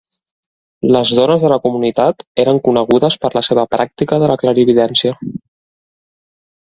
[0.95, 5.15] Les dones de la comunitat eren conegudes per la seva pràctica de la clarividència.